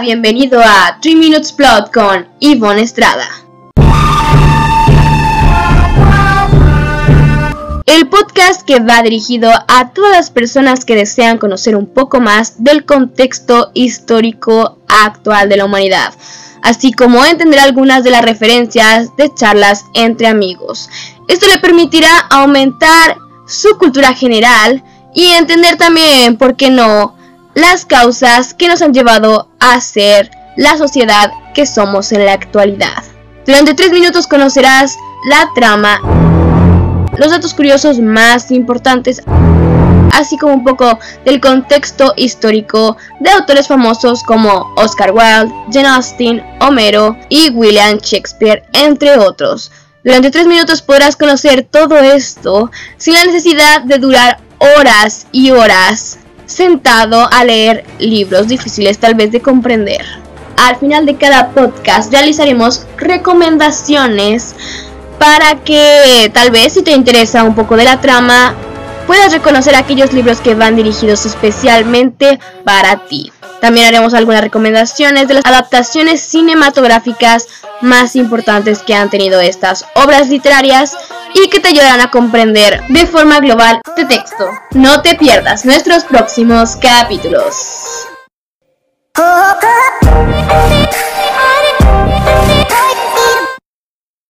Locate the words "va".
8.80-9.02